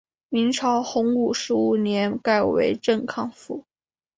[0.29, 3.67] 明朝洪武十五年改为镇康府。